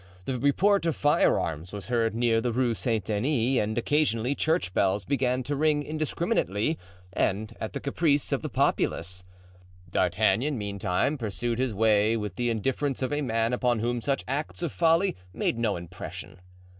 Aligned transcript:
The 0.25 0.39
report 0.39 0.87
of 0.87 0.95
firearms 0.95 1.71
was 1.71 1.85
heard 1.89 2.15
near 2.15 2.41
the 2.41 2.51
Rue 2.51 2.73
Saint 2.73 3.05
Denis 3.05 3.59
and 3.61 3.77
occasionally 3.77 4.33
church 4.33 4.73
bells 4.73 5.05
began 5.05 5.43
to 5.43 5.55
ring 5.55 5.83
indiscriminately 5.83 6.79
and 7.13 7.55
at 7.59 7.73
the 7.73 7.79
caprice 7.79 8.31
of 8.31 8.41
the 8.41 8.49
populace. 8.49 9.23
D'Artagnan, 9.91 10.57
meantime, 10.57 11.19
pursued 11.19 11.59
his 11.59 11.75
way 11.75 12.17
with 12.17 12.35
the 12.35 12.49
indifference 12.49 13.03
of 13.03 13.13
a 13.13 13.21
man 13.21 13.53
upon 13.53 13.77
whom 13.77 14.01
such 14.01 14.25
acts 14.27 14.63
of 14.63 14.71
folly 14.71 15.15
made 15.35 15.59
no 15.59 15.75
impression. 15.75 16.39